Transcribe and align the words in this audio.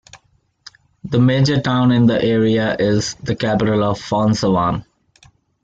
The 1.03 1.19
major 1.19 1.61
town 1.61 1.91
in 1.91 2.07
the 2.07 2.19
area 2.19 2.75
is 2.79 3.13
the 3.21 3.35
capital 3.35 3.83
of 3.83 3.99
Phonsavan. 3.99 4.83